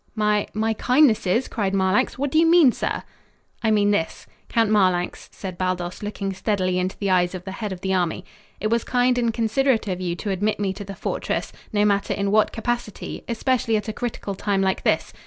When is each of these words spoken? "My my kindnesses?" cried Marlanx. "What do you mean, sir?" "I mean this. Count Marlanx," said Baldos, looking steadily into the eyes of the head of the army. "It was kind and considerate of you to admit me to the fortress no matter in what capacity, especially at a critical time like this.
"My 0.15 0.47
my 0.55 0.73
kindnesses?" 0.73 1.47
cried 1.47 1.75
Marlanx. 1.75 2.17
"What 2.17 2.31
do 2.31 2.39
you 2.39 2.47
mean, 2.47 2.71
sir?" 2.71 3.03
"I 3.61 3.69
mean 3.69 3.91
this. 3.91 4.25
Count 4.49 4.71
Marlanx," 4.71 5.29
said 5.31 5.59
Baldos, 5.59 6.01
looking 6.01 6.33
steadily 6.33 6.79
into 6.79 6.97
the 6.97 7.11
eyes 7.11 7.35
of 7.35 7.43
the 7.43 7.51
head 7.51 7.71
of 7.71 7.81
the 7.81 7.93
army. 7.93 8.25
"It 8.59 8.71
was 8.71 8.83
kind 8.83 9.15
and 9.19 9.31
considerate 9.31 9.87
of 9.87 10.01
you 10.01 10.15
to 10.15 10.31
admit 10.31 10.59
me 10.59 10.73
to 10.73 10.83
the 10.83 10.95
fortress 10.95 11.53
no 11.71 11.85
matter 11.85 12.15
in 12.15 12.31
what 12.31 12.51
capacity, 12.51 13.23
especially 13.27 13.77
at 13.77 13.89
a 13.89 13.93
critical 13.93 14.33
time 14.33 14.63
like 14.63 14.81
this. 14.81 15.13